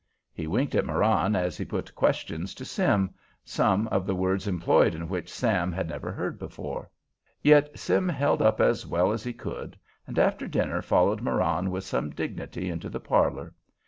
He 0.33 0.47
winked 0.47 0.73
at 0.73 0.83
Marann 0.83 1.35
as 1.35 1.59
he 1.59 1.63
put 1.63 1.93
questions 1.93 2.55
to 2.55 2.65
Sim, 2.65 3.13
some 3.45 3.87
of 3.89 4.07
the 4.07 4.15
words 4.15 4.47
employed 4.47 4.95
in 4.95 5.07
which 5.07 5.31
Sim 5.31 5.71
had 5.71 5.87
never 5.89 6.11
heard 6.11 6.39
before. 6.39 6.89
Yet 7.43 7.77
Sim 7.77 8.09
held 8.09 8.41
up 8.41 8.59
as 8.59 8.87
well 8.87 9.11
as 9.11 9.23
he 9.23 9.31
could, 9.33 9.77
and 10.07 10.17
after 10.17 10.47
dinner 10.47 10.81
followed 10.81 11.21
Marann 11.21 11.69
with 11.69 11.83
some 11.83 12.05
little 12.05 12.15
dignity 12.17 12.67
into 12.71 12.89
the 12.89 12.99
parlor. 12.99 13.53